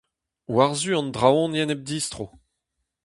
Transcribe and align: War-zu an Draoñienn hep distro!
War-zu 0.53 0.91
an 0.99 1.09
Draoñienn 1.15 1.71
hep 1.73 1.81
distro! 1.87 2.25